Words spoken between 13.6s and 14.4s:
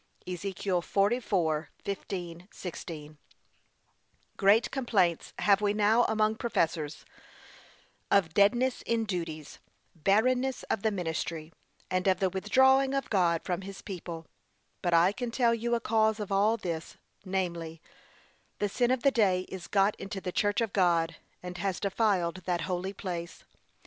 his people;